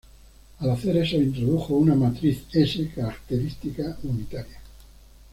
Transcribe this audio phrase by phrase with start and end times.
[0.57, 4.57] Al hacer eso introdujo una matriz S "característica" unitaria.